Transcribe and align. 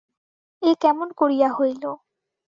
এ 0.61 0.71
কেমন 0.81 1.07
করিয়া 1.17 1.49
হইল। 1.53 1.83